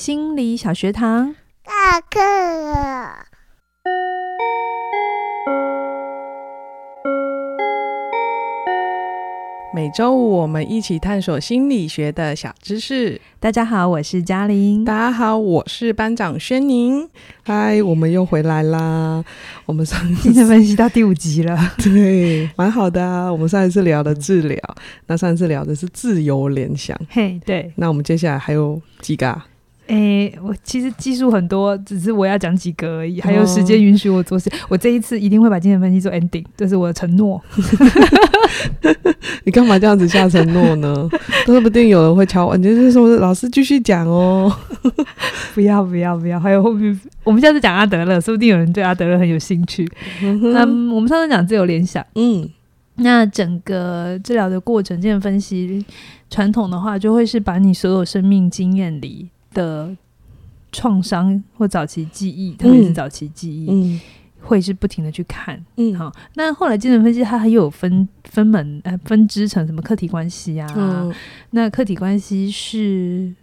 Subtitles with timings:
[0.00, 2.20] 心理小学堂，下课
[2.72, 3.26] 了。
[9.74, 13.20] 每周五我们一起探索心理学的小知识。
[13.38, 14.82] 大家好，我是嘉玲。
[14.86, 17.06] 大家好，我是班长轩宁。
[17.42, 19.22] 嗨，我们又回来啦！
[19.66, 23.30] 我们上一次精神分析到第五集了， 对，蛮好的啊。
[23.30, 24.58] 我们上一次聊的治疗，
[25.08, 26.98] 那上一次聊的是自由联想。
[27.10, 27.70] 嘿，对。
[27.76, 29.46] 那我们接下来还有几个啊？
[29.90, 33.20] 诶、欸，我其实技术很多，只是我要讲几个而已。
[33.20, 37.42] 还有时间允许我做事，哦、我这一次一定会把精神分析做 ending，这是我的承诺。
[39.44, 41.08] 你干嘛这样子下承诺呢？
[41.44, 44.50] 说不定有人会敲碗，就是说老师继续讲哦。
[45.54, 46.38] 不要不要不要！
[46.38, 49.84] 还有后面，我们下次讲阿德勒，说不定有人对阿德勒很有兴趣。
[50.20, 52.48] 那，嗯，我们上次讲自由联想，嗯，
[52.96, 55.84] 那整个治疗的过程，精神分析
[56.30, 59.28] 传统的话，就会是把你所有生命经验里。
[59.52, 59.96] 的
[60.72, 64.00] 创伤或早期记忆，特别是早期记忆，嗯、
[64.40, 65.64] 会是不停的去看。
[65.76, 66.12] 嗯，好。
[66.34, 70.72] 那后来精神分析它还有分分门呃分支成什么客体关系啊？
[70.76, 71.12] 嗯、
[71.50, 73.34] 那客体关系是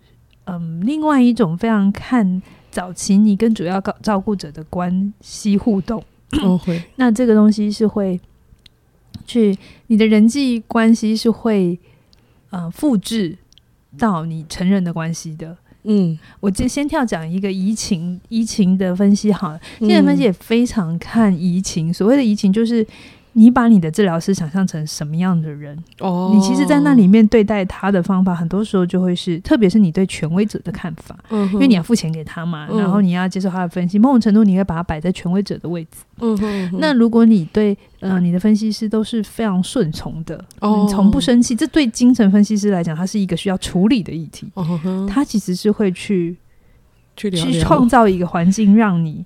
[0.46, 2.42] 嗯另外一种非常看
[2.72, 6.04] 早期你跟主要照照顾者的关系互动。
[6.42, 8.20] 哦、会 那这个东西是会
[9.26, 11.80] 去你的人际关系是会
[12.50, 13.38] 呃复制
[13.98, 15.58] 到你成人的关系的。
[15.90, 21.94] 嗯，我就先跳讲一个移情移情的分析好了，精神分析也非常看移情。
[21.94, 22.86] 所谓的移情，就是
[23.38, 25.78] 你把你的治疗师想象成什么样的人？
[26.00, 46.36] 哦，你其实，在那里面对待他的方法，很多时候就会是，特别是你对权威者的看法，嗯，因为你要付钱给他嘛，然后你要接受他的分析，某种程度你会把他摆在权威者的位置，嗯哼，那如果你对呃你的分析师都是非常顺从的，哦，你从不生气，这对精神分析师来讲，它是一个需要处理的议题，哦，他其实是会去
[47.16, 49.24] 去去创造一个环境，让你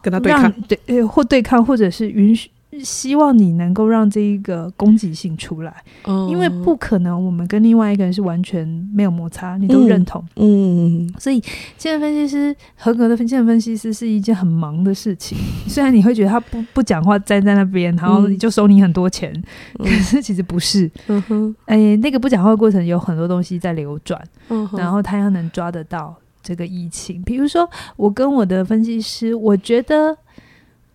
[0.00, 2.48] 跟他对抗，对，呃，或对抗，或者是允许。
[2.84, 5.74] 希望你能够让这一个攻击性出来，
[6.04, 11.40] 嗯，因为不可能我们跟另外一个人是完全没有摩擦，你都认同，嗯，嗯，所以
[11.76, 15.36] 精神分析师合格的精神分析师是一件很忙的事情。
[15.66, 19.32] 虽然你会觉得他不不讲话，站在那边，然后你就收你很多钱，
[19.78, 27.22] 嗯，可是其实不是，嗯哼，哎，那个不讲话的过程有很多东西在流转，嗯，然后他要能抓得到这个疫情。
[27.22, 30.16] 比如说，我跟我的分析师，我觉得。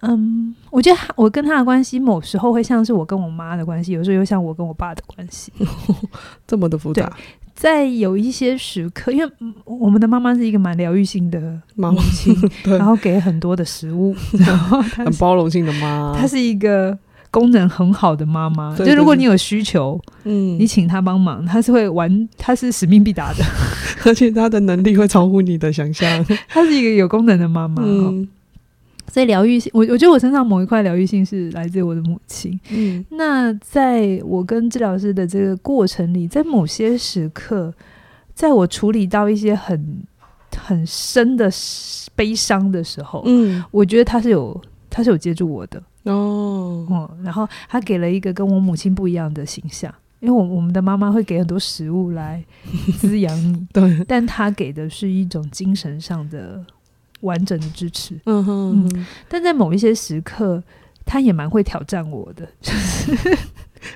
[0.05, 5.51] 嗯，我觉得我跟他的关系，某时候会像是我跟我妈的关系，有时候又像我跟我爸的关系，
[6.45, 7.11] 这么的复杂。
[7.55, 9.31] 在有一些时刻，因为
[9.63, 11.39] 我们的妈妈是一个蛮疗愈性的
[11.75, 16.97] 母亲， 妈妈然后给很多的食物， 然后很包容性的妈，她是一个
[17.29, 18.75] 功能很好的妈妈。
[18.75, 23.45] 就如果你有需求，嗯，你请她帮忙，她是会玩，她是使命必达的，
[24.03, 26.25] 而且她的能力会超乎你的想象。
[26.49, 27.83] 她是一个有功能的妈妈。
[27.85, 28.27] 嗯
[29.13, 32.59] 所以疗愈性，我我觉得我身上某一块疗愈性是来自我的母亲。
[32.71, 37.71] 嗯，那在我跟治疗师的这个过程里，在某些时刻，
[38.33, 40.03] 在我处理到一些很
[40.57, 41.47] 很深的
[42.15, 44.59] 悲伤的时候，嗯，我觉得他是有
[44.89, 52.43] 他是有接住我的哦，嗯，然后他给了一个跟我母亲不一样的形象，因为我我们的妈妈会给很多食物来
[52.97, 56.65] 滋养你， 对，但他给的是一种精神上的。
[57.23, 60.63] 完整的支持，嗯哼，嗯，但在某一些时刻，
[61.05, 63.37] 他也蛮会挑战我的，就是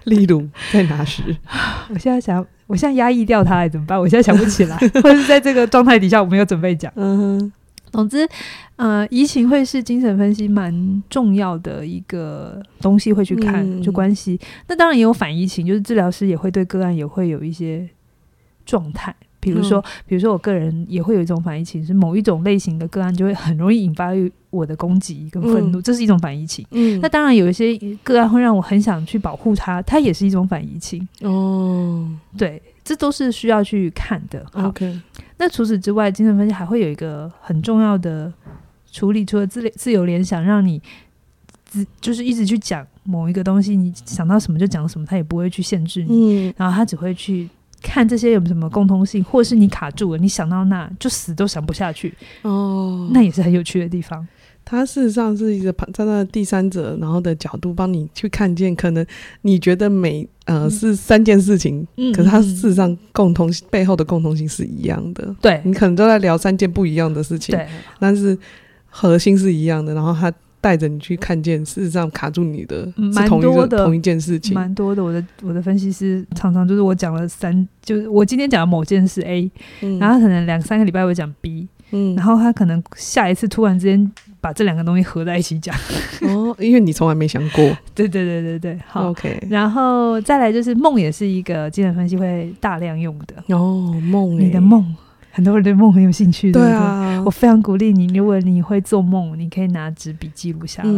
[0.05, 1.23] 例如在哪时？
[1.93, 3.99] 我现在想，我现在压抑掉他，还怎么办？
[3.99, 6.91] 我现在想不起来， 或者是在这个状态底下，我没有准备讲。
[6.95, 7.51] 嗯哼，
[7.91, 8.27] 总之，
[8.75, 14.39] 呃，移情会是精神分析蛮重要的一个东西，会去看、嗯、就关系。
[14.67, 17.89] 那当然也有反移情，就是治疗师也会对个案也会有一些
[18.65, 19.15] 状态。
[19.39, 24.09] 比如说，比如说，我个人也会有一种反移情，是某一种类型的个案就会很容易引发
[24.49, 26.65] 我的攻击跟愤怒，嗯、这是一种反移情。
[26.71, 31.07] 嗯，那当然有一些个案会让我很想去保护他，它也是一种反移情。
[31.21, 34.43] 哦，对，这都是需要去看的。
[34.53, 34.99] OK，
[35.37, 38.33] 那除此之外，精神分析还会有一个很重要的
[38.91, 40.81] 处理，除了自自由联想，让你
[41.63, 47.47] 自就是一直去讲某一个东西，你想到什么就讲什么，他也不会去限制你，嗯、然后他只会去。
[47.81, 54.27] 看这些有什么共通性，或是你卡住了，你想到那就死都想不下去哦，那也是很有趣的地方。
[54.65, 59.05] 他事实上是一个站在第三者，然后的角度帮你去看见，可能
[59.43, 65.33] 你觉得每呃是三件事情，嗯、可是他事实上共同背后的共同性是一样的。
[65.41, 67.65] 对，你可能都在聊三件不一样的事情，对，
[67.99, 68.37] 但是
[68.89, 69.93] 核心是一样的。
[69.93, 70.33] 然后他。
[70.67, 75.01] 带着你去看见，事实上卡住你的蛮多的同一件事情，蛮多的。
[75.01, 79.49] 我的我的分析师常常就是我讲了三，就是我今天讲的某件事 A，、
[79.79, 84.11] 嗯、然后可能两三个礼拜会讲 B，嗯，然后他可能下一次突然之间
[84.41, 85.73] 把这两个东西合在一起讲。
[86.23, 87.63] 哦，因为你从来没想过。
[87.95, 89.41] 对对对对对，好，OK。
[89.49, 94.93] 然后再来就是梦也是一个精神分析会大量用的哦，梦，你的梦。
[95.37, 98.07] 很多人对梦很有兴趣，对啊，对对，我非常鼓励你。
[98.07, 100.89] 如果你会做梦，你可以拿纸笔记录下来。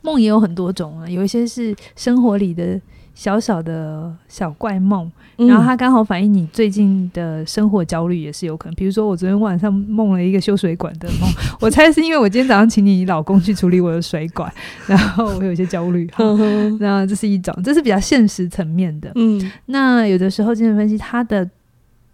[0.00, 2.80] 梦、嗯、也有很多种啊，有一些是生活里的
[3.12, 8.74] 小小的小怪梦，嗯、然后它刚好反映你最近的生活焦虑，也是有可能。
[8.76, 11.28] 比如说，我昨天晚上梦了一个修水管的梦，
[11.60, 14.48] 我猜是因为我今天早上请你老公去处理我的水管，
[14.86, 16.08] 然后我有一些焦虑。
[16.78, 19.10] 那这是一种，这是比较现实层面的。
[19.16, 21.50] 嗯，那有的时候精神分析它的。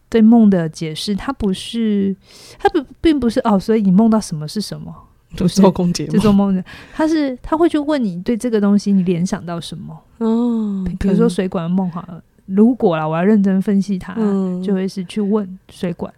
[0.08, 2.14] 对梦的解释，它不是，
[2.58, 4.94] 它不并不是哦，所以你梦到什么是什么，
[5.34, 6.64] 就 做空姐，就做梦的。
[6.94, 16.12] 他是他会去问你对这个东西你联想到什么哦，比如说水管的梦好了，如果啦，我要认真分析它，嗯、就会是去问水管，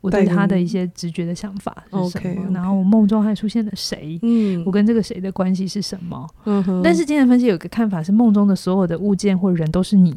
[0.00, 2.54] 我对他的一些直觉的想法是什么，okay, okay.
[2.54, 6.80] 然后我梦中还出现了谁，嗯，我跟这个谁的关系是什么，嗯哼。
[6.82, 10.16] 但是精神分析有个看法是，梦中的所有的物件或人都是你。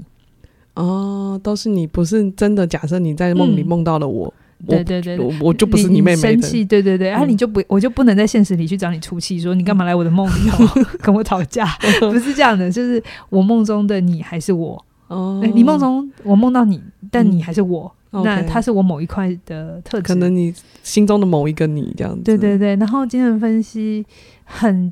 [0.79, 2.65] 哦，都是你，不是真的。
[2.65, 6.41] 假设你在梦里梦到了我，嗯、对对对，我我就不是你妹妹的。
[6.41, 10.49] 生气，对对对，然、啊，你就不，我就不能在现实里去找你出气，说你干嘛来我的梦里
[11.01, 11.65] 跟我吵架？
[11.99, 14.85] 不是这样的，就是我梦中的你还是我。
[15.07, 16.79] 哦，你梦中我梦到你，
[17.11, 20.53] 但你还是我，嗯、那他是我某一块的特质，可能你
[20.83, 22.21] 心中的某一个你这样子。
[22.23, 24.05] 对对对，然后精神分析
[24.45, 24.89] 很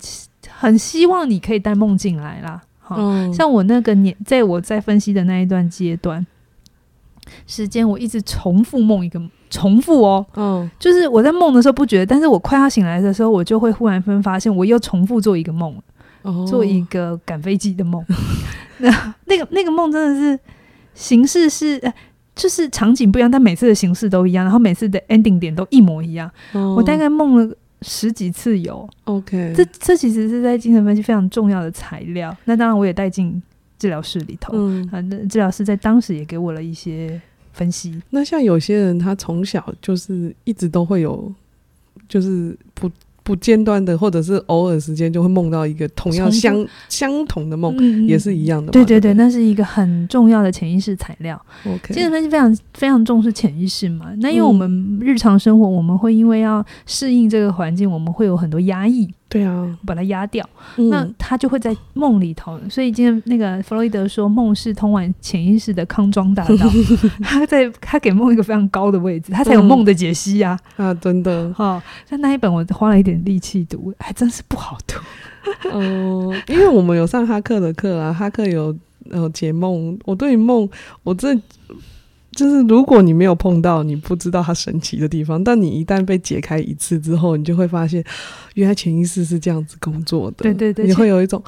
[0.49, 2.61] 很希望你可以带梦进来啦。
[2.95, 6.25] 嗯，像我那个年，在我在分析的那一段阶段
[7.45, 15.75] 时间，我一直重复梦一个重复哦，嗯，就是我在梦的时候不觉得，但是我快要醒来的时候，我就会忽然分发现我又重复做一个梦，
[16.21, 18.03] 哦，做一个赶飞机的梦。
[18.79, 20.39] 那那个那个梦真的是
[20.93, 21.81] 形式是，
[22.35, 26.29] 就是场景不一样，但每次的形式都一样，然后每次的 ending 点都一模一样。
[26.53, 27.55] 哦，我大概梦了。
[27.87, 32.35] 十几次有，OK，这这其实是在精神分析非常重要的材料。
[32.45, 33.41] 那当然，我也带进
[33.79, 37.19] 治疗室里头，嗯，反正治疗师在当时也给我了一些
[37.53, 37.99] 分析。
[38.09, 41.33] 那像有些人，他从小就是一直都会有，
[42.07, 42.91] 就是不。
[43.27, 48.71] 不间断的，或者是偶尔时间就会梦到一个同样相相同的梦，嗯、也是一样的。
[48.71, 51.37] 对对对，那是一个很重要的潜意识材料。
[51.65, 54.05] OK，精神分析非常非常重视潜意识嘛。
[54.21, 59.09] 那因为我们日常生活，我们会因为要适应这个环境，我们会有很多压抑。
[59.29, 60.47] 对啊，把它压掉，
[60.77, 62.57] 嗯、那他就会在梦里头。
[62.69, 66.69] 所以今天那个弗洛伊德说，梦是通往潜意识的康庄大道。
[67.21, 70.87] 他在他给梦一个非常高的位置，他才有梦的解析呀、啊嗯。
[70.87, 71.83] 啊，真的哈。
[72.09, 74.95] 但那一本我花了一点力气读，还真是不好读。
[75.73, 78.73] 嗯， 因为我们有上哈克的课啊，哈克有
[79.11, 79.99] 呃解梦。
[80.05, 80.69] 我对梦，
[81.03, 81.37] 我这。
[82.37, 85.43] 就是如果你没有碰到，你不知道它神奇的地方。
[85.43, 88.03] 但你一旦被解开一次之后，你就会发现，
[88.53, 90.43] 原来潜意识是这样子工作的。
[90.43, 91.43] 对对对，你会有一种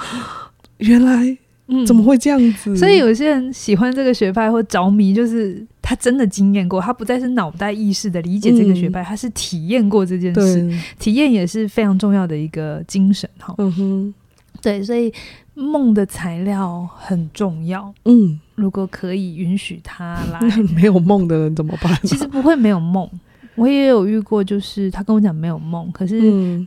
[0.79, 1.37] 原来
[1.85, 2.71] 怎么会这样子？
[2.71, 10.67] 嗯，所以有些人喜欢这个学派或着迷，就是他真的经验过，他不再是脑袋意识的理解这个学派，嗯，他是体验过这件事。
[10.97, 13.53] 体验也是非常重要的一个精神哈。
[13.59, 14.13] 嗯哼，
[14.61, 15.13] 对，所以。
[15.59, 20.39] 梦的材料很重要，嗯，如果可以允许他来，
[20.73, 21.93] 没有梦的人怎么办？
[22.03, 23.07] 其实不会没有梦，
[23.55, 26.65] 我也有遇过，就是他跟我讲没有梦，可是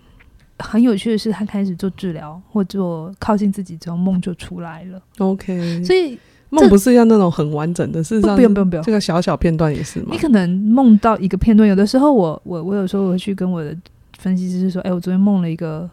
[0.59, 5.03] 很有趣的是，他开始做治疗或做靠近自己之后，梦就出来了。
[5.19, 6.19] OK，所以
[6.51, 10.09] 梦不是要那种很完整的，事实上不用不用不用，这个小小片段也是嘛？
[10.13, 13.75] 你可能梦到一个片段，有的时候我我我有时候我会去跟我的
[14.19, 15.89] 分析师说，哎，我昨天梦了一个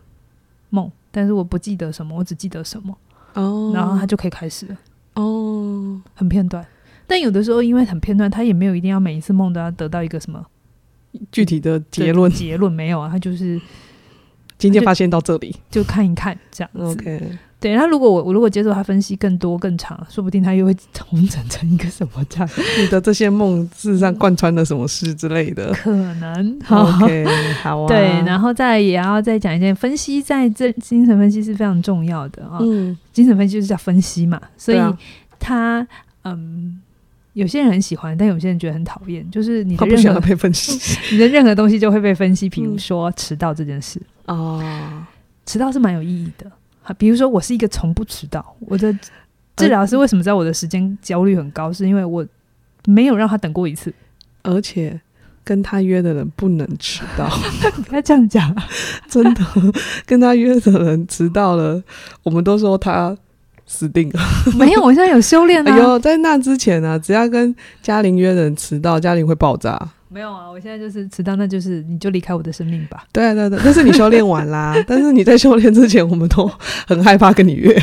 [0.69, 0.91] 梦。
[1.11, 2.97] 但是我不记得什么，我只记得什么，
[3.33, 4.77] 哦，然后他就可以开始了，
[5.15, 6.65] 哦，很片段。
[7.07, 10.45] 但有的时候因为很片段，他也没有一定要每一次梦都要得到一个什么
[11.31, 13.59] 具体的结论，结论没有啊，他就是
[14.57, 16.79] 今天发现到这里就，就看一看这样子。
[16.79, 17.37] OK。
[17.61, 22.49] 对，那如果我我如果接受他分析更多更长，说不定他又会重整成一个什么这样？
[22.79, 25.73] 你的这些梦 事实上贯穿了什么事之类的？
[25.73, 26.59] 可能。
[26.69, 27.25] OK，
[27.61, 27.87] 好啊。
[27.89, 32.59] 对，然后再也要再讲一件分析，在这精神分析是非常重要的啊。
[32.61, 34.79] 嗯，精神分析就是叫分析嘛，所以
[35.37, 35.85] 他
[36.23, 36.79] 嗯，
[37.33, 40.79] 有些人很喜欢，但有些人觉得很讨厌，就是你的任何被分析，
[41.11, 42.47] 你的任何东西就会被分析。
[42.47, 44.63] 比如说迟到这件事哦，
[45.45, 46.49] 迟到是蛮有意义的。
[46.98, 48.55] 比如说，我是一个从不迟到。
[48.60, 48.91] 我的
[49.58, 51.72] 治疗师为什么知道我的时间焦虑很高？
[51.72, 52.25] 是因为我
[52.86, 53.93] 没有让他等过一次，
[54.43, 55.00] 而且
[55.43, 57.29] 跟他约的人不能迟到，
[57.88, 58.55] 不要这样讲，
[59.10, 59.43] 真的，
[60.05, 61.84] 跟他约的人迟到了，
[62.24, 63.15] 我们都说他
[63.65, 64.19] 死定了。
[64.58, 65.77] 没有，我现在有修炼啊。
[65.77, 69.89] 有在那之前啊，只要跟嘉玲约的人迟到，嘉玲会爆炸。
[70.09, 73.05] 没有啊，我现在就是迟到，那就是你就离开我的生命吧。
[73.13, 76.49] 对啊，对啊，但是你修炼完啦， 但是你在修炼之前，我们都
[76.87, 77.75] 很害怕跟你约。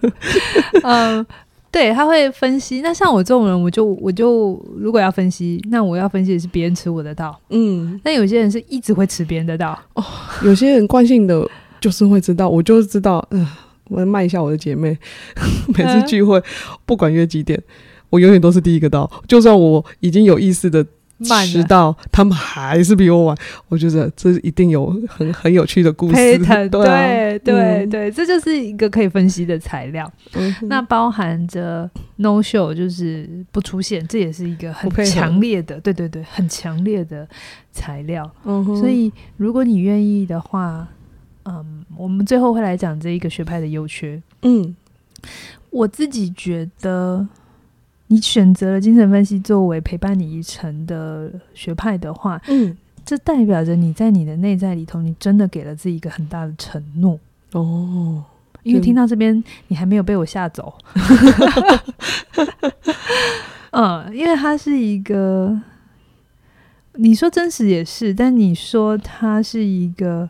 [0.84, 1.26] 嗯。
[1.68, 2.80] 对，他会分析。
[2.80, 7.38] 那像我这种人，我就我就如果要分析，那我要分析的是别人吃我的到。
[7.50, 9.78] 嗯，但有些人是一直会吃别人的到。
[9.92, 10.02] 哦，
[10.42, 11.46] 有些人惯性的
[11.78, 13.22] 就是会知道，我就是知道。
[13.30, 13.48] 嗯、呃，
[13.88, 14.96] 我要卖一下我的姐妹，
[15.76, 16.42] 每次聚会、嗯、
[16.86, 17.62] 不管约几点，
[18.08, 20.86] 我永远都是第一个到，就算我已经有意识的。
[21.24, 23.36] 迟到，他们还是比我晚。
[23.68, 26.14] 我觉得这一定有很很有趣的故事。
[26.38, 27.54] 对对、啊、对、
[27.84, 30.10] 嗯、对，这就是一个可以分析的材料。
[30.34, 37.26] 嗯、那包含着 no show，就是不出现，这也是一个很强烈的，对对对，很强烈的
[37.72, 38.30] 材料。
[38.44, 40.86] 嗯、所以如果你愿意的话，
[41.44, 44.20] 嗯，我们最后会来讲这一个学派的优缺。
[44.42, 44.76] 嗯，
[45.70, 47.26] 我自己觉得。
[48.08, 57.18] 你选择了精神分析作为陪伴你一程的学派的话，嗯，这代表着你在你的内在里头，你真的给了自己一个很大的承诺
[57.52, 58.24] 哦。
[58.62, 60.74] 因为听到这边，你还没有被我吓走，
[63.70, 65.60] 嗯， 因为它是一个，
[66.94, 70.28] 你说真实也是，但你说它是一个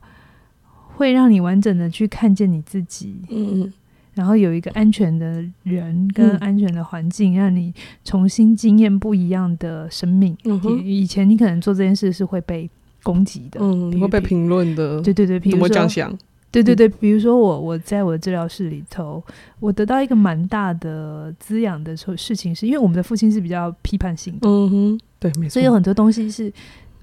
[0.97, 3.73] 会让你完整的去看见你自己，嗯。
[4.17, 10.35] 然后有一个安全的人跟安全的环境，嗯、让你重新经验不一样的生命。
[10.45, 12.69] 嗯、以前你可能做这件事是会被
[13.03, 15.03] 攻击的，嗯，会被评论的。
[15.03, 16.19] 对对对，比如说这样想。
[16.51, 19.23] 对对对，比如说我我在我的治疗室里头，
[19.61, 24.49] 我得到一个蛮大的滋养的事情，是因为我们的父亲是比较批判性的。
[24.49, 25.51] 嗯哼，对，没错。
[25.51, 26.51] 所以有很多东西是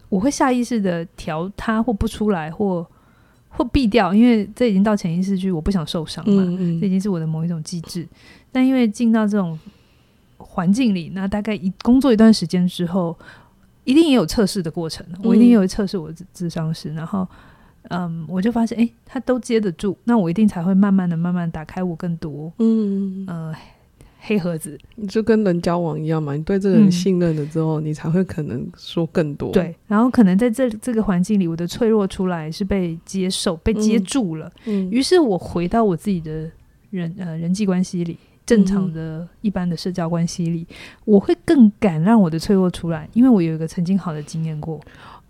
[0.09, 2.83] 我会下意识的调他或不出来或。
[3.55, 8.07] 或避掉，因为这已经到潜意识去，我不想受伤嘛，嗯嗯，这已经是我的某一种机制。
[8.51, 9.57] 但因为进到这种
[10.37, 13.17] 环境里，那大概一工作一段时间之后，
[13.83, 15.05] 一定也有测试的过程。
[15.23, 17.27] 我一定也有测试我的智商师，然后，
[17.89, 23.53] 嗯，我就发现，哎，他都接得住，那我一定才会慢慢的、慢慢打开我更多，嗯呃。
[24.25, 29.51] 黑盒子，你就跟人交往一样嘛，你对这个人信任了之后，嗯、你才会可能说更多。
[29.51, 34.49] 对，然后可能在这这个环境里，我的脆弱出来是被接受、被接住了。
[34.65, 36.49] 嗯，于是我回到我自己的
[36.89, 44.79] 人呃人际关系里，正常的一般的社交关系里，嗯、我会更敢让我的脆弱出来，因为我有一个曾经好的经验过。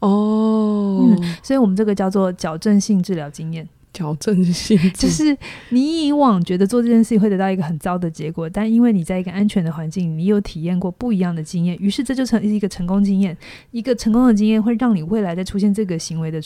[0.01, 3.67] 哦，嗯，所以我们这个叫做矫正性治疗经验。
[3.93, 5.38] 矫正性就是
[5.69, 13.38] 你以往觉得做这件事情会得到一个很糟的结果，但因为你在一个安全的环境，你有体验过不一样的经验，于是这就成一个成功经验。
[13.69, 16.41] 一个成功的经验会让你未来再出现这个行为的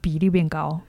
[0.00, 0.80] 比例变高，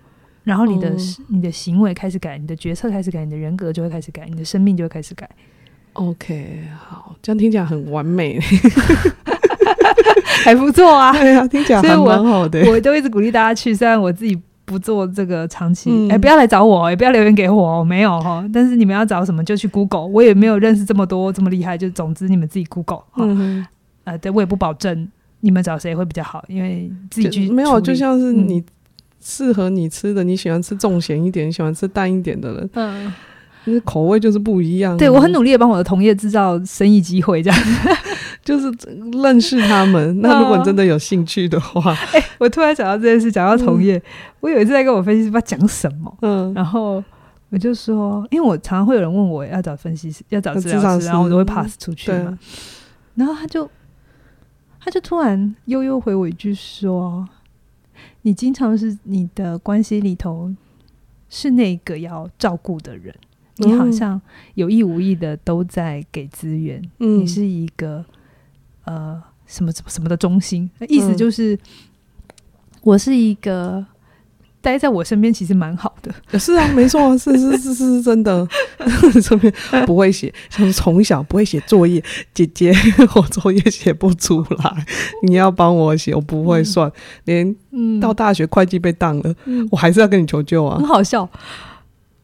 [0.43, 0.95] 然后你的、哦、
[1.29, 5.27] 你的行为开始改，你的决策开始改，你的人格就会开始改，你的生命就会开始改。
[5.93, 8.39] OK，好，这样听起来很完美，
[10.45, 11.12] 还不错啊。
[11.17, 12.63] 对啊，听起来还蛮好的。
[12.69, 14.39] 我都一直鼓励大家去，虽然我自己。
[14.65, 18.43] 不做这个长期，哎、嗯欸，不要来找我，也不要留言给我，没有哈。
[18.51, 23.24] 但是你们要找什么就去 Google，我也没有认识这么多这么厉害，就总之你们自己 Google 哈。
[23.24, 23.65] 嗯，
[24.05, 25.07] 呃，对我也不保证
[25.41, 28.63] 你们找谁会比较好，因为自己去没有，就像是你
[29.22, 33.13] 适合你吃的，你喜欢吃重咸一点，你喜欢吃淡一点的人，嗯，
[33.65, 34.98] 那口味就是不一样。
[34.98, 37.60] 对我很努力的帮我的同业制造生意机会，这样。
[38.45, 38.71] 就是
[39.21, 40.17] 认识他们。
[40.21, 44.01] 那如果你真的有兴趣的话，哎、欸，我突然想到这件事，讲到同业，嗯、
[44.41, 47.03] 我有一次在跟我分析师不知道讲什么，嗯，然后
[47.49, 52.37] 我就说，因为我常常会有人问我要找分析师，要找治疗师，然后我都会 pass 出去嘛。
[53.15, 53.67] 然后他就
[54.79, 57.27] 他就突然悠悠回我一句说
[58.21, 60.53] ：“你经常是你的关系里头
[61.29, 63.15] 是那个要照顾的人，
[63.57, 64.21] 嗯、你好像
[64.53, 68.05] 有意无意的都在给资源，嗯、你是一个。”
[68.86, 71.60] 呃，什么什么的中心，意思就是、嗯、
[72.82, 73.86] 我是一个
[74.62, 76.39] 待在我身边其实蛮好的。
[76.39, 78.48] 是啊，没错啊，是是是是真的。
[79.24, 79.54] 这 边
[79.86, 82.74] 不会写，像从小不会写作业，姐姐
[83.15, 84.86] 我作业写不出来，
[85.24, 86.94] 你要帮我写，我不会算，嗯、
[87.25, 91.30] 连到大学会计被当了，嗯、我还是要跟你求救啊，很好笑。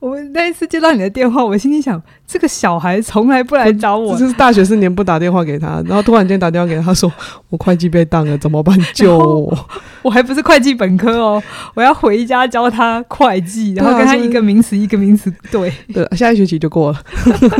[0.01, 4.17] 我那一次接到你的电话，我心里想，这个小孩从来不来找我。
[4.17, 7.10] 就是大学四年不打电话给他，然后突然间打电话给他，说
[7.50, 8.75] 我会计被当了，怎么办？
[8.93, 9.70] 救我！
[10.01, 11.43] 我还不是会计本科哦，
[11.75, 15.72] 我要回家教他会计，然后跟他一个名词一个名词对。
[15.93, 17.00] 对，下一学期就过了。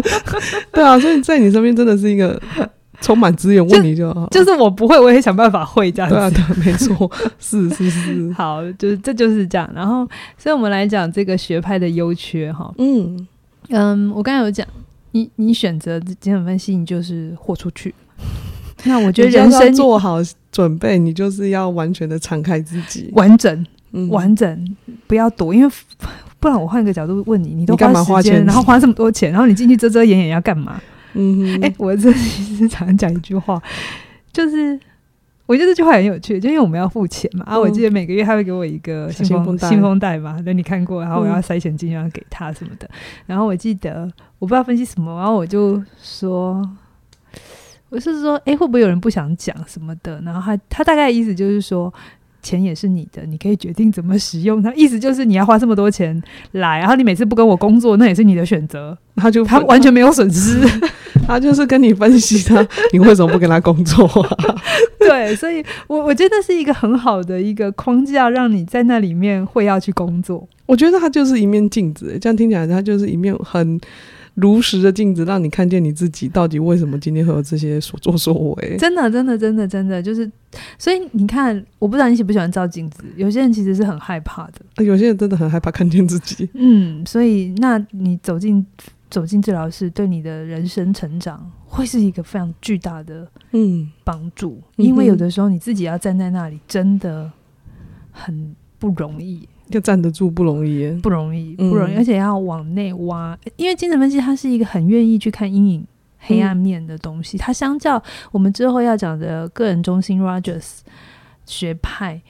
[0.74, 2.42] 对啊，所以在你身边真的是一个
[3.02, 4.28] 充满资源问你就好。
[4.28, 6.16] 就是我不会，我也想办法会这样子。
[6.16, 8.32] 对啊，对，没错， 是是是。
[8.32, 9.70] 好，就是这就是这样。
[9.76, 12.74] 然后，所以我们来讲这个学派的优缺哈。
[12.78, 13.28] 嗯
[13.70, 14.66] 嗯，我刚才有讲，
[15.12, 17.94] 你你选择精神分析，你就是豁出去。
[18.86, 20.18] 那我觉得人生做好
[20.52, 25.72] 准备，你就是要完全的敞开自己，完整，嗯、完整，不要躲，因为
[26.40, 30.82] 不然我换一个角度问你，你都花时间，然后花这么多钱，然后你进去遮遮掩掩要干嘛？
[31.14, 33.62] 嗯，哎、欸，我这其实常讲一句话，
[34.32, 34.80] 就是
[35.46, 37.46] 我觉得这句话很有趣，就因为我们要付钱嘛。
[37.48, 42.90] 嗯、啊，我记得每个月他会给我一个信封信封袋嘛，等你看过，然后我要塞钱进去，要给他什么的。
[43.26, 46.62] 然后我记得我不知道分析什么，然后我就说。
[47.90, 50.22] 我是说，哎、欸，会不会有人不想讲什么的？
[50.22, 51.94] 然后他他大概意思就是说，
[52.42, 54.62] 钱也是你的，你可以决定怎么使用。
[54.62, 56.22] 它意思就是你要花这么多钱
[56.52, 58.98] 来，然后你每次不跟我工作，那也是你的选择。
[59.16, 60.60] 他就他完全没有损失，
[61.28, 64.38] 他就是跟你分析他， 你为什么不跟他工作啊？
[65.00, 70.48] 对，所以我我觉得是一个很好的一个框架，让你在那里面会要去工作。
[70.66, 73.80] 我觉得它就是一面镜子，这样听起来，它就是一面很。
[74.36, 78.78] 如实的镜子，让你看见你自己到底为什么今天会有这些所作所为。
[78.78, 80.30] 真的，真的，真的，真的，就是，
[80.80, 83.04] 所以你看，我不知道你喜不喜欢照镜子。
[83.18, 86.50] 有些人其实是很害怕的，有些人真的很害怕看见自己。
[86.54, 88.66] 嗯，所以那你走进
[89.10, 97.30] 走进治疗室，对你的人生成长会是一个非常巨大的嗯帮助，嗯、因为有的时候你自己要站在那里，真的
[98.12, 99.48] 很不容易。
[99.72, 103.38] 要站得住不容易，不容易，不容易，嗯、而且要往内挖。
[103.56, 105.86] 因为精神分析它是一个很愿意去看阴影、
[106.20, 107.38] 黑暗面的东西。
[107.38, 108.02] 嗯、它相较
[108.32, 110.80] 我们之后要讲的个人中心 Rogers
[111.46, 112.22] 学派，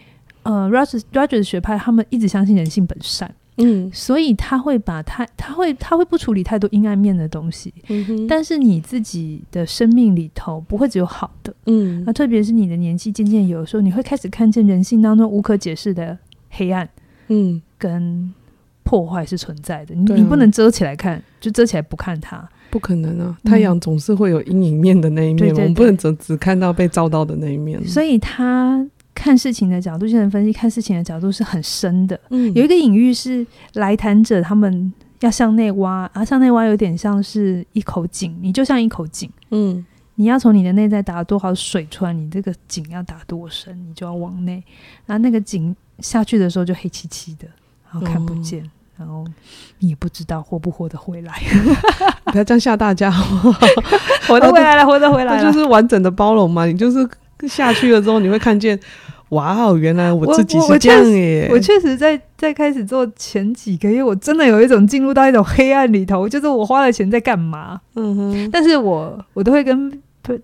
[0.43, 7.73] 呃，Rogers Rogers 学派，他们一直相信人性本善，嗯，所以他会把他，他会，他会不处理太多阴暗面的东西。
[7.89, 16.17] 嗯哼，但是你自己的生命里头不会只有好的，嗯，那特别是你的年纪渐渐有的时候，你会开始看见人性当中无可解释的
[16.49, 16.89] 黑暗。
[17.33, 18.33] 嗯，跟
[18.83, 23.37] 破坏是存在的，你、啊、你不能遮起来看，就遮起来不看它，不可能啊！
[23.45, 27.81] 太阳总是会有阴影面的那一面，嗯、我们不能只只看到被照到的那一面。
[27.87, 32.19] 所以他看事情的角度，精神分析看事情的角度是很深的。
[32.31, 34.91] 嗯，有一个隐喻是来谈者他们
[35.21, 44.61] 要向内挖，啊，向内挖有点像是一口井，你就像一口井，嗯，你要从你的内在打多少水出来，你这个井要打多深，你就要往内，
[45.05, 45.73] 然后那个井。
[46.01, 47.47] 下去的时候就黑漆漆的，
[47.91, 49.25] 然后看不见，嗯、然后
[49.79, 51.33] 你也不知道活不活得回来。
[52.31, 53.11] 不要这样吓大家，
[54.27, 56.65] 活得回来了，活得回来了，就是完整的包容嘛。
[56.65, 57.07] 你就是
[57.47, 58.79] 下去了之后，你会看见，
[59.29, 61.49] 哇哦，原来我自己是这样耶！
[61.51, 67.81] 我确实在在开始做前几个月，我真的有一种进入到一种黑暗里头，就是我花了钱在干嘛？
[67.95, 68.49] 嗯哼。
[68.51, 69.91] 但是我我都会跟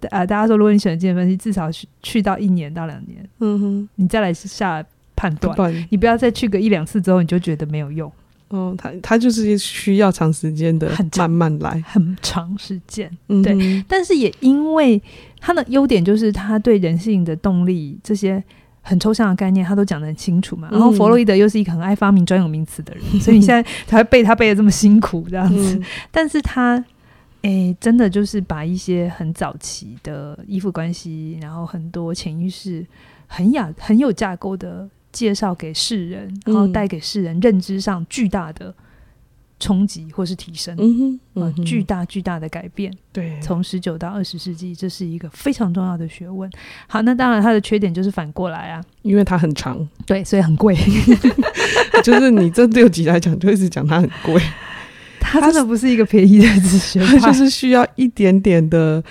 [0.09, 4.83] 啊大家说，如果你选的精神分析，至少去去到一年到两年，嗯哼，你再来下。
[5.17, 8.09] 判断，你不要再去个一两次之后，你就觉得没有用。
[8.49, 13.11] 哦，他他就是需要长时间的，很慢慢来，很长时间。
[13.27, 15.01] 嗯、对，但是也因为
[15.41, 18.41] 他的优点就是他对人性的动力这些
[18.81, 20.69] 很抽象的概念，他都讲得很清楚嘛。
[20.71, 25.75] 然后弗洛伊德又是一个很爱发明专有名词的人，嗯、 所以你现在才会背他背的这么辛苦这样子。
[25.75, 26.75] 嗯、但是他，
[27.41, 32.85] 诶、欸，真的就是把一些很早期的依附关系，然后很多潜意识
[33.27, 34.87] 很雅很有架构的。
[35.11, 38.73] 介绍给世人，然后带给世人认知上巨大的
[39.59, 42.93] 冲击或是提升，嗯哼，嗯哼，巨大巨大的改变。
[43.11, 46.47] 对，从十九到二十世纪，这是一个非常重要的学问。
[46.87, 50.75] 好，那当然它的缺点就是反过来啊，因为它很长，对，所以很贵。
[52.03, 54.39] 就是你这六集来讲，就一直讲它很贵。
[55.19, 59.03] 它真的不是一个便宜的自学， 它就是需要一点点的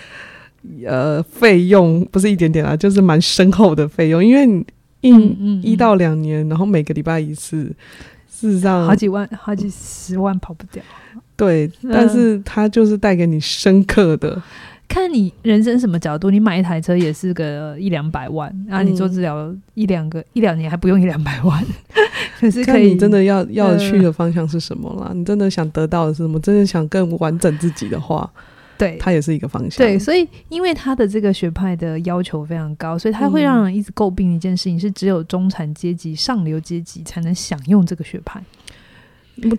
[0.86, 4.64] 呃费用，不是一点点啊，就是蛮深厚的费用，因为
[5.00, 5.10] 你。
[5.12, 7.64] 嗯嗯，一到两年，然后每个礼拜一次，
[8.28, 10.82] 事实上好几万、好几十万跑不掉。
[11.36, 14.42] 对，但是它就是带给你深刻的。
[14.88, 21.64] 看你人生什么角度，你买一台车也是个一两百万，然后你做治疗一两个一两年还不用一两百万。
[22.38, 25.10] 可是可以，你真的要要去的方向是什么啦？
[25.12, 26.38] 你真的想得到的是什么？
[26.40, 28.30] 真的想更完整自己的话。
[28.78, 29.78] 对，它也是一个方向。
[29.78, 38.42] 对，所以因为他的这个学派的要求非常高，所以他会让人一直诟病一件事情：是只有中产阶级、上流阶级才能享用这个学派。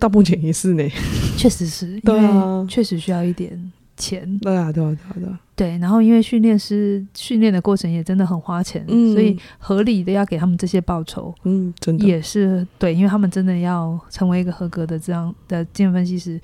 [0.00, 0.88] 到目前也是呢，
[1.36, 4.38] 确实是， 对啊，确实需要一点钱。
[4.38, 5.78] 对啊，对啊，对啊，对。
[5.78, 16.40] 然后因为训练师训练的过程也真的很花钱，嗯，所以合理的要给他们这些报酬，嗯，真的也是对，因为他们真的要成为一个合格的这样的精神分析师。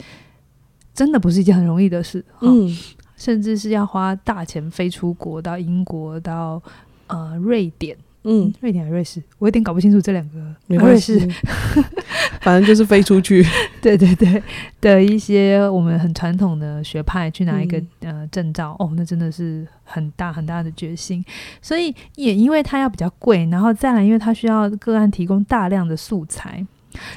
[0.94, 2.24] 真的不是一件很容易的事。
[2.40, 2.74] 嗯，
[3.16, 6.62] 甚至是要花大钱飞出国到英国到
[7.09, 7.96] 呃瑞典。
[8.26, 10.40] 嗯，瑞典还是瑞士，我有点搞不清楚这两个。
[10.66, 11.35] 没关系，瑞士
[12.40, 13.44] 反正就是飞出去。
[13.83, 14.42] 对对对，
[14.80, 21.22] 的一些我们很传统的学派去拿一个、嗯、呃证照，哦，那真的是很大很大的决心。
[21.61, 26.66] 所以也因为它要比较贵，然后再来因为它需要个案提供大量的素材，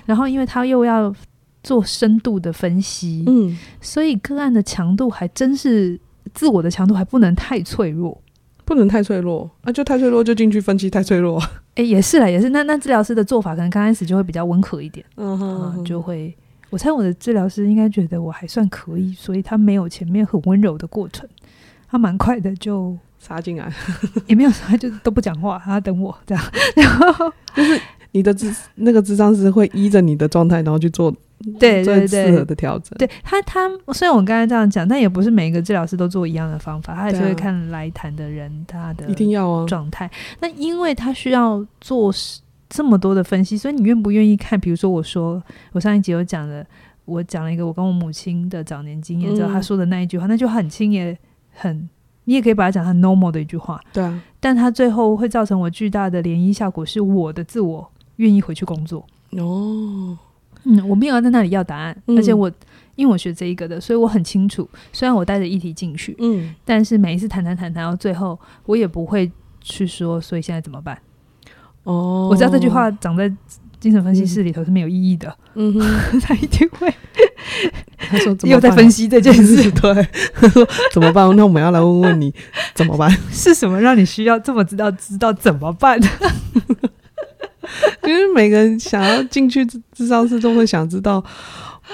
[0.06, 1.16] 然后因为它又要
[1.64, 6.00] 做深度的分析，嗯，所以个案的强度还真是
[6.34, 8.22] 自我的强度还不能太脆弱。
[8.66, 9.72] 不能太脆弱啊！
[9.72, 11.42] 就太脆弱就进去分析太脆弱。
[11.76, 12.50] 哎、欸，也是啦，也是。
[12.50, 16.36] 那那治疗师的做法可能刚开始就会比较温和一点，嗯就会。
[16.70, 21.26] 我猜我的治疗师应该觉得我还算可以，所以他没有前面很温柔的过程，
[21.90, 23.72] 他蛮快的就杀进来，
[24.28, 26.44] 也没有杀，就都不讲话，他等我这样。
[26.76, 27.80] 然后就是
[28.12, 31.14] 你的智那个智商是会依着你的状态，然后去做。
[31.60, 32.98] 对对对，适合的调整。
[32.98, 40.10] 对他，他虽然我刚才这样讲，但也不是每一个治疗师都做一样的方法，他还是会看来谈的人他的一定要状态。
[40.40, 42.12] 那因为他需要做
[42.68, 44.60] 这么多的分析，所以你愿不愿意看？
[44.60, 45.42] 比如说，我说
[45.74, 46.66] 我上一集有讲的，
[47.06, 51.16] 我讲了一个我跟我母亲的早年经验之后，他说的那一句话，那就很轻也
[51.54, 51.88] 很，
[52.24, 53.80] 你也可以把它讲成 normal 的一句话。
[53.94, 57.88] 对啊，但它最后会造成我巨大的涟漪效果，是我的自我
[58.18, 59.06] 愿意回去工作。
[59.32, 60.18] 哦。
[60.64, 62.52] 嗯，我没有要在那里要答案，嗯、而且我
[62.96, 64.68] 因为我学这一个的，所以我很清楚。
[64.92, 70.98] 虽然我带着议题进去，嗯，但是每一次谈谈谈谈到最后，我也不会去说，所以现在怎么办？
[71.84, 73.32] 哦，我知道这句话长在
[73.80, 75.34] 精神分析室里头是没有意义的。
[75.54, 76.94] 嗯哼， 他一定会
[77.98, 81.34] 他说又在分析这件事， 对，他 说怎么办？
[81.38, 82.34] 那我们要来问问你
[82.74, 83.10] 怎么办？
[83.32, 85.98] 是什么让你需要这么知道知道怎么办？
[88.08, 91.24] 因为每个人想要进去智商室，都会想知道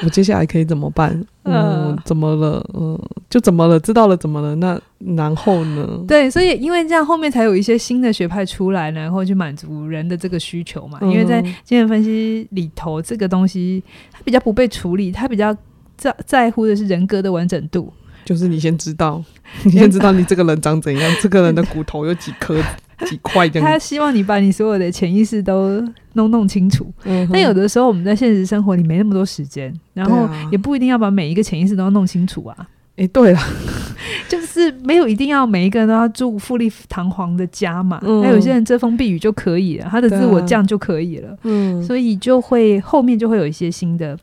[0.03, 1.23] 我接下来可以怎么办？
[1.43, 2.65] 嗯，怎么了？
[2.73, 2.97] 嗯，
[3.29, 3.79] 就怎么了？
[3.79, 4.55] 知道了怎么了？
[4.55, 4.79] 那
[5.15, 6.03] 然后呢？
[6.07, 10.97] 对，所以因为这样，后面才有一些新的学派出来，然后去满足人的这个需求嘛。
[11.01, 15.55] 因为在精神分析里头，这个东西它比较不被处理，它比较
[15.97, 17.91] 在在乎的是人格的完整度。
[18.25, 19.21] 就是你先知道，
[19.65, 22.57] 你先知道你这个人长怎样，这个人的骨头有几颗。
[23.05, 26.91] 几块这样，他希望你把你所有的潜意识都弄弄清楚。
[27.03, 32.55] 嗯，但有的时候我们在现实生活里没那么多时间，然后也不一定要把每一个潜意识都要弄清楚啊。
[32.95, 33.39] 哎、欸，对了，
[34.29, 37.99] 就是没有一定要每一个人都要住富丽堂皇的家嘛。
[38.03, 41.35] 那、嗯、有些人遮风避雨就可以了，他的自我这样就可以了。
[41.41, 44.15] 嗯，所以就会后面就会有一些新的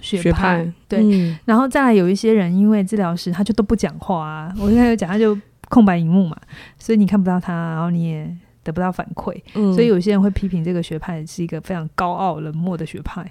[0.00, 0.22] 学派。
[0.22, 4.52] 学派对、嗯，然后再来有一些人，因为治疗师他就都不讲话啊。
[4.60, 5.34] 我刚才有讲，他就。
[5.68, 6.36] 空白荧幕嘛，
[6.78, 13.30] 所以你看不到他，然后你也得不到反馈，嗯，所以有些人会批评这个学派是一个非常高傲冷漠的学派，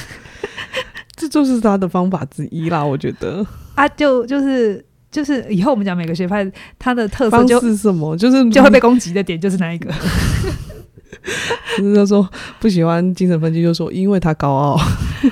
[1.16, 3.46] 这就是他的方法之一啦，我觉得。
[3.74, 9.92] 啊，就就是就是以后我们讲每个学派它的特色就是什么，就是就会被攻击的点就是哪一个。
[11.78, 12.28] 就是他说
[12.58, 14.76] 不喜欢精神分析，就说因为他高傲，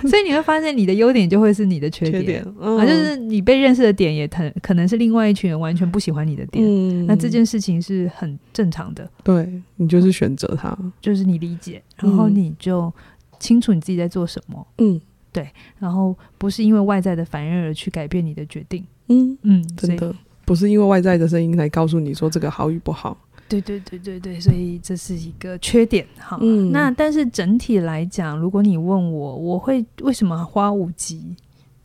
[0.09, 12.93] 所以你会发现你的优点就会是你的缺点，缺点嗯、啊，就是你被认识的点也可可能是另外一群人完全不喜欢你的点，嗯，那这件事情是很正常的，对，你就是选择他，就是你理解，然后你就
[13.41, 15.01] 清楚你自己在做什么，嗯，
[15.33, 15.49] 对，
[15.79, 20.15] 然后不是因为外在的反应而去改变你的决定，嗯嗯，真的。
[20.45, 23.15] 不是因为外在的声音来告诉你说这个好与不好。
[23.49, 26.71] 对对对对对，所以这是一个缺点哈、嗯。
[26.71, 31.35] 那但是整体来讲，如果你问我，我会为什么花五集？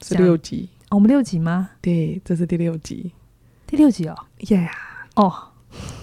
[0.02, 0.96] 是六集、哦？
[0.96, 1.70] 我们六集吗？
[1.82, 3.12] 对，这是第六集。
[3.66, 4.68] 第六集哦，Yeah，
[5.16, 5.34] 哦，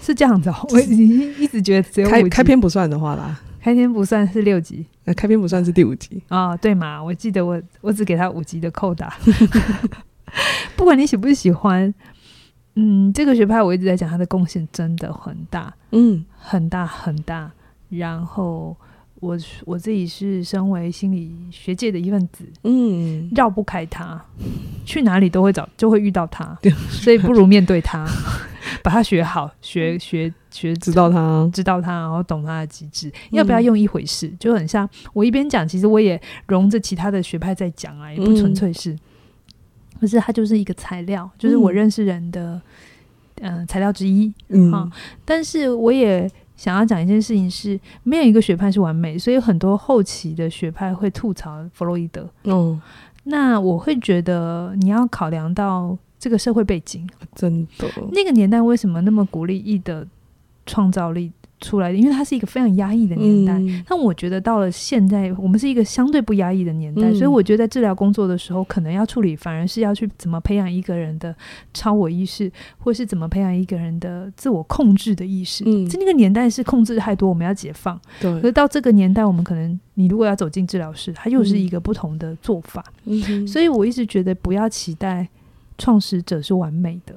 [0.01, 0.55] 是这样子哦。
[0.71, 2.11] 我已经一直觉得只有五。
[2.11, 6.59] 开开篇不算的话啦，开篇不算是六集，那开篇不算是第五集啊、哦？
[6.59, 7.01] 对嘛？
[7.03, 9.15] 我记得我我只给他五集的扣打，
[10.75, 11.93] 不管你喜不喜欢。
[12.75, 17.51] 嗯，这个学派我一直在讲，他的贡献真的很大，嗯，很大很大。
[17.89, 18.75] 然后
[19.19, 24.23] 我我自己是身为心理学界的一份子，嗯，绕不开他，
[24.85, 26.57] 去哪里都会找，就会遇到它，
[26.89, 28.07] 所以不如面对他，
[28.81, 38.97] 把它学好，学学学，知道他，知道他，然后懂他的机制，要不要用一回事，就很像我一边讲，其实我也融着其他的学派在讲啊，也不纯粹是。
[40.01, 42.59] 可是它就是一个材料，就是我认识人的
[43.39, 44.91] 嗯、呃、材料之一，嗯、啊，
[45.23, 52.27] 但是我也想要讲一件事情是，没有一个学派是完美，所以很多后期的学派会吐槽弗洛伊德。
[52.45, 52.81] 哦，
[53.25, 60.07] 那我会觉得你要考量到这个社会背景，真的，那个年代为什么那么鼓励异的
[60.65, 61.31] 创造力？
[61.61, 63.53] 出来的，因为它是一个非常压抑的年代。
[63.53, 71.33] 嗯、但我觉得到了现在，我们是一个相对不压抑的年代，嗯、所以我觉得在治疗工作的时候，可能要处理，反而是要去怎么培养一个人的
[71.73, 75.63] 超我意识，或是怎么培养一个人的自我控制的意识。
[75.67, 77.99] 嗯，在那个年代是控制太多，我们要解放。
[78.19, 82.83] 对，可是到这个年代，我们可能你如果要走进治疗室，它又是一个不同的做法。
[83.05, 85.27] 嗯，所以我一直觉得不要期待
[85.77, 87.13] 创始者是完美的。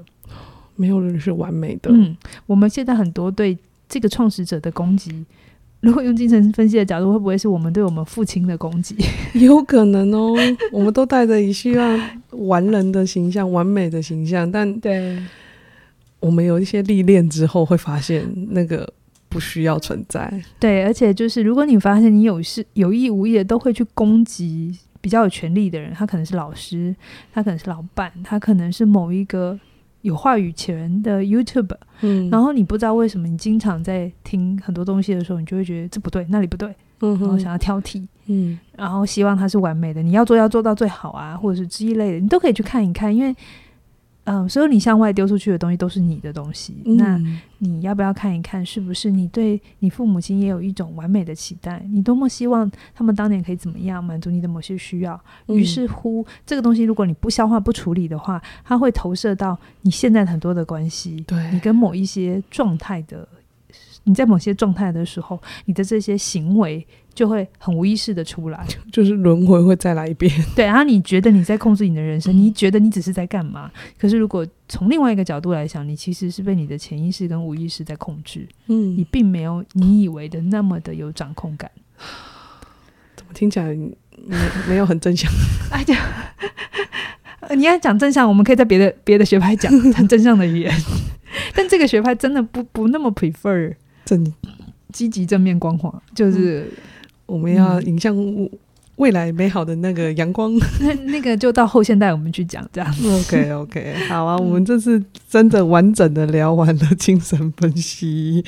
[0.77, 1.89] 没有人是完美的。
[1.93, 3.57] 嗯，我们现在很多对
[3.95, 5.25] 这个创始者的攻击，
[5.79, 8.97] 如果用精神分析的角度，会不会是我们对我们父亲的攻击？
[9.39, 10.35] 有可能哦。
[10.73, 15.17] 我们都带着希望完人的形象、完美的形象，但对
[16.19, 18.93] 我们有一些历练之后，会发现那个
[19.29, 20.43] 不需要存在。
[20.59, 26.93] 对，而且就是如果你发现你有事有意无意的都会去攻击比较有权力的人，他可能是老师，
[27.33, 29.57] 他可能是老板，他可能是某一个。
[30.05, 43.35] 有话语权的 YouTube，嗯，然后你不知道为什么，你经常在听很多东西的时候，你就会觉得这不对，那里不对，嗯，然后想要挑剔，嗯，然后希望它是完美的，你要做要做到最好啊，或者是这一类的，你都可以去看一看，因为。
[44.25, 46.83] 嗯，所有你向外丢出去的东西都是你的东西。
[46.87, 47.21] 嗯、那
[47.59, 51.85] 你要不要看一看，是不是你对你父母亲也有一种完美的期待？
[51.91, 55.15] 你多么希望他们当年可以怎么样满足你的某些需要？
[55.47, 61.23] 于、嗯、是乎，这个东西如果你不消化、不处理的话，它会投射到你现在很多的关系。
[61.27, 63.29] 对，你跟某一些状态的，
[64.05, 66.87] 你在某些状态的时候，你的这些行为。
[67.15, 70.33] 就会很无意识的出来， 就是轮回会再来一遍。
[70.57, 73.71] 对，然后你觉得你在控制你的人生，嗯、 你觉得你只是在干嘛？
[73.97, 78.49] 可是如果从另外一个角度来想，你其实是被你的潜意识跟无意识在控制。
[78.67, 81.71] 嗯，你并没有你以为的那么的有掌控感。
[83.15, 84.37] 怎么听起来没
[84.69, 85.31] 没有很正向？
[85.71, 86.35] 哎呀，
[87.55, 90.75] 你要讲正向，我们可以在别的别的学派讲很正向的语言，
[91.55, 94.33] 但这个学派真的不不那么 prefer 正
[94.93, 96.63] 积极正面光环，就是。
[96.63, 96.71] 嗯
[97.27, 98.15] 我们要迎向
[98.97, 102.95] 未来美好的那个阳光，那那个就到后现代我们去讲这样。
[103.03, 108.45] OK OK，好啊，我们这次真的完整的聊完了精神分析，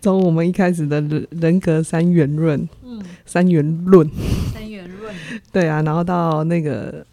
[0.00, 4.10] 从我们一开始的人人格三元论，嗯，三元论，
[4.52, 5.14] 三元论，
[5.52, 7.06] 对啊，然后到那个。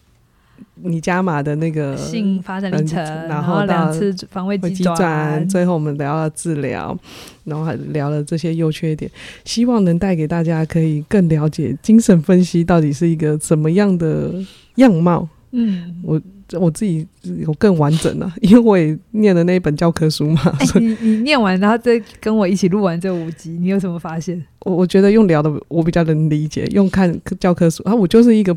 [0.83, 6.97] 你加码的那个性发展历程，然后两次防卫机转，最后我们聊了治疗，
[7.45, 9.09] 然后还聊了这些优缺点，
[9.45, 14.33] 希望能带给大家可以更了解精神分析到底是一个什么样的
[14.75, 15.27] 样貌。
[15.51, 16.21] 嗯，我
[16.59, 17.07] 我自己
[17.39, 20.41] 有更完整了， 因为我也念了那一本教科书嘛。
[20.41, 24.43] 欸、你你念完，然后再跟我一起录完这五集，你有什么发现？
[24.65, 28.55] 我我觉得用聊的我比较能理解，用看教科书啊，我就是一个。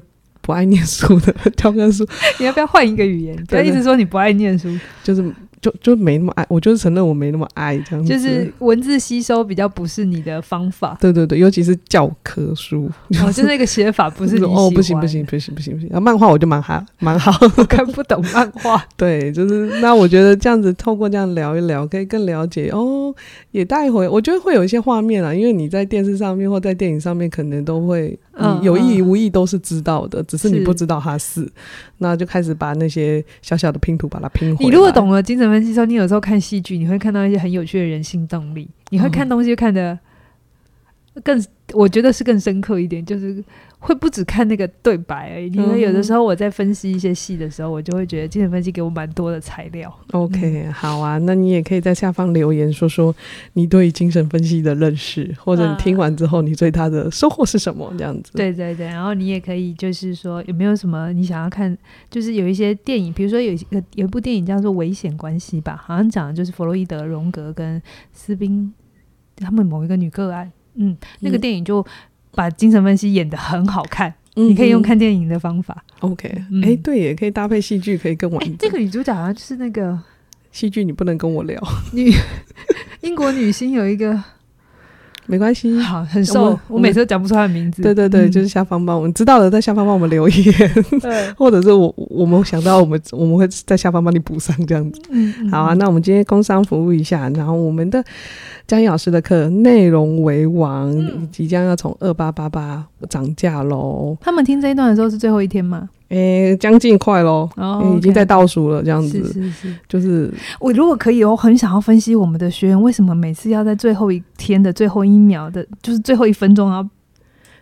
[0.49, 2.09] 不爱念书的教科 书，
[2.39, 3.37] 你要不要换一个语言？
[3.45, 5.23] 不要一直说你不爱念书，就是。
[5.61, 8.09] 就就没那么爱，我就是承认我没那么爱这样子。
[8.09, 10.97] 就是文字吸收比较不是你的方法。
[11.01, 14.45] 对对对，尤其是教科书，就是、哦，就那个写法不是你。
[14.55, 15.91] 哦，不行不行不行不行不行。
[15.93, 18.81] 啊，漫画我就蛮好蛮好，我 看不懂漫画。
[18.97, 23.13] 对，就是那我觉得这样子透过这样聊一聊，可以更了解哦，
[23.51, 24.09] 也带回。
[24.09, 31.29] 我觉得会有一些画面啊，因为你在电视上面或在电影上面，可能都会，你有意无意都是知道的，嗯嗯，只是你不知道它是。
[31.29, 31.53] 是
[31.99, 34.69] 那就开始把那些小小的拼图把它拼回来。
[34.71, 39.99] 你如果懂了精神分析之后，你有时候看戏剧，你会看到一些很有趣的人性动力，你会看东西看得
[41.23, 43.45] 更，我觉得是更深刻一点，就是。
[43.81, 49.93] 会不只看那个对白而已，因为有的时候我在分析一些戏的时候，我就会觉得精神分析给我蛮多的材料。
[50.11, 53.15] OK，好啊，那你也可以在下方留言说说
[53.53, 57.93] 你对精神分析的认识，或者你听完之后你对他的收获是什么？
[57.97, 58.33] 这样子。
[58.35, 61.77] 对对对，然后你也可以就是说有没有什么你想要看，
[62.11, 67.81] 就是有一些电影，比如说有一个有一部电影叫做《危险关系》吧，好像讲的就是弗洛伊德、荣格跟
[68.13, 68.75] 斯宾
[69.37, 71.87] 他们某一个女个案，嗯，那个电影就。
[72.33, 75.85] 把精神分析演得很好看，你可以用看电影的方法。
[76.01, 78.57] OK，哎、嗯欸，对，也可以搭配戏剧，可以更完整。
[78.59, 79.99] 这个女主角好像就是那个
[80.53, 81.61] 戏剧，你不能跟我聊。
[81.93, 82.13] 女
[83.03, 84.23] 英国女星有一个。
[85.29, 87.83] 没关系，好，很瘦，我，我每次都讲不出他的名字。
[87.83, 90.53] 对对对，嗯、就是下方帮我们知道的，在下方帮我们留言，
[91.01, 91.31] 对。
[91.37, 95.01] 或者是我我们想到我们我们会在下方帮你补上这样子。
[95.11, 98.03] 嗯，嗯，好啊，那我们今天工商服务一下，然后我们的
[98.67, 104.17] 江一老师的课内容为王，嗯、即将要从二八八八涨价喽。
[104.21, 105.89] 他们听这一段的时候是最后一天吗？
[106.09, 116.83] 诶，将近快喽，哦，已经在倒数了，这样子，是是是，就是我如果可以，我很想要分析我们的学员为什么每次要在最后一天的最后一秒的，就是最后一分钟要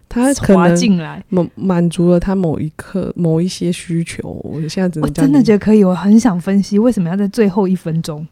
[0.09, 4.41] 他滑进来，满满足了他某一刻某一些需求。
[4.45, 8.25] 我现在只能我真的觉得可以，我很想分析为什么要在最后一分钟。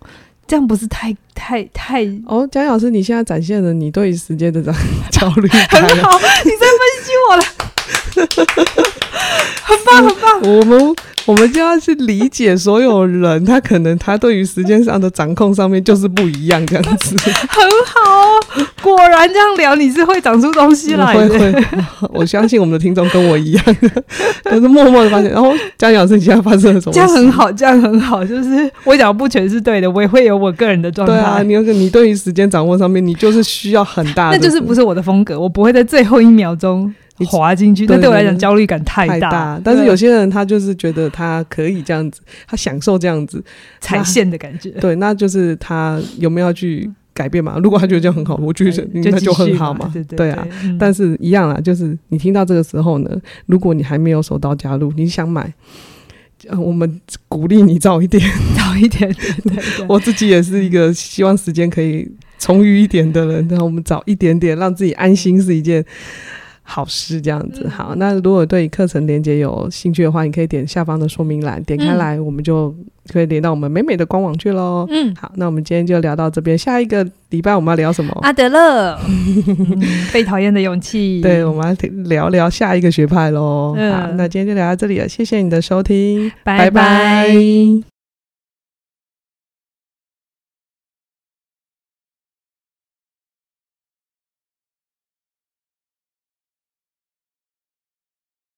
[0.47, 2.47] 这这样不是太太太哦？
[2.51, 4.81] 蒋老师，你现在展现了你对时间的这种
[5.11, 7.45] 焦虑， 很好，你在分析我了，
[9.65, 10.97] 很棒很棒，我们。
[11.27, 17.17] 我们就要去理解所有人，他可能他对于时间上的掌控上面就是不一样，这样子。
[17.17, 21.29] 很好哦，果然这样聊你是会长出东西来的。
[21.29, 21.65] 会会，
[22.13, 23.65] 我相信我们的听众跟我一样，
[24.45, 25.31] 都是默默的发现。
[25.31, 26.93] 然后姜老师，你现在发生了什么？
[26.93, 31.15] 这样很好，这样很好，就是我讲不全是对的，我也会有我个人的状态。
[31.15, 36.93] 对啊，你有个你对于时间掌握上面，你就是需要很大的，那就是不是我的风格，我不会在最后一秒钟。
[37.19, 39.61] 你滑进去，那对我来讲焦虑感太大。
[39.63, 43.43] 但是有些人他就是觉得他可以这样子，他享受这样子
[43.81, 44.71] 踩线的感觉。
[44.73, 47.57] 对，那就是他有没有要去改变嘛？
[47.63, 49.89] 如果他觉得这样很好，我觉得 那就很好嘛。
[49.93, 53.11] 对对，对啊，嗯、但是一样啊，就是你听到这个时候呢，
[53.47, 55.55] 如果你还没有手到加入，你想买，
[56.49, 58.21] 呃，我们鼓励你早一点，
[58.59, 59.09] 早一点。
[59.13, 65.85] 对，对，对，我自己也是一个希望时间可以充裕一点的人，然后我们早一点点让自己安心是一件。
[66.67, 67.95] 好事这样子，好。
[67.97, 72.75] 那如果对课程连接有兴趣的话，你可以点下方的说明栏，点开来，我们就
[73.13, 74.87] 可以连到我们美美的官网去喽。
[74.89, 78.11] 嗯，好，那我们今天就聊到这边，下一个礼拜我们要聊什么？
[78.23, 78.99] 阿德勒，
[80.13, 81.21] 被讨厌的勇气。
[81.21, 83.75] 对，我们要聊聊下一个学派喽。
[83.77, 86.33] 嗯，好，那今天就聊到这里了，谢谢你的收听。
[86.43, 87.94] 拜拜。